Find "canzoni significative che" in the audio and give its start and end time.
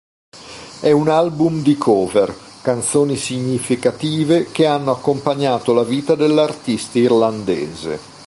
2.63-4.65